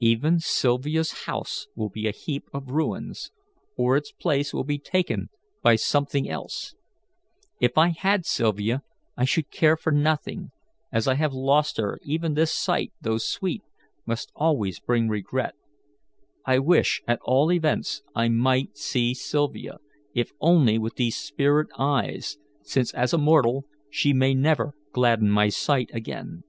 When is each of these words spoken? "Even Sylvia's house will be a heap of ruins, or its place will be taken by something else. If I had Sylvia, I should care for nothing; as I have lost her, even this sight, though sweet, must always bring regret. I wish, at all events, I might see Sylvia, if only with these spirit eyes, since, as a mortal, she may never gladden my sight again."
"Even 0.00 0.38
Sylvia's 0.38 1.24
house 1.24 1.66
will 1.74 1.88
be 1.88 2.06
a 2.06 2.10
heap 2.10 2.44
of 2.52 2.68
ruins, 2.68 3.30
or 3.74 3.96
its 3.96 4.12
place 4.12 4.52
will 4.52 4.64
be 4.64 4.78
taken 4.78 5.30
by 5.62 5.76
something 5.76 6.28
else. 6.28 6.74
If 7.58 7.78
I 7.78 7.88
had 7.88 8.26
Sylvia, 8.26 8.82
I 9.16 9.24
should 9.24 9.50
care 9.50 9.74
for 9.78 9.90
nothing; 9.90 10.50
as 10.92 11.08
I 11.08 11.14
have 11.14 11.32
lost 11.32 11.78
her, 11.78 11.98
even 12.04 12.34
this 12.34 12.52
sight, 12.52 12.92
though 13.00 13.16
sweet, 13.16 13.62
must 14.04 14.30
always 14.34 14.78
bring 14.78 15.08
regret. 15.08 15.54
I 16.44 16.58
wish, 16.58 17.00
at 17.08 17.18
all 17.22 17.50
events, 17.50 18.02
I 18.14 18.28
might 18.28 18.76
see 18.76 19.14
Sylvia, 19.14 19.78
if 20.14 20.32
only 20.38 20.76
with 20.76 20.96
these 20.96 21.16
spirit 21.16 21.68
eyes, 21.78 22.36
since, 22.60 22.92
as 22.92 23.14
a 23.14 23.18
mortal, 23.18 23.64
she 23.88 24.12
may 24.12 24.34
never 24.34 24.74
gladden 24.92 25.30
my 25.30 25.48
sight 25.48 25.88
again." 25.94 26.44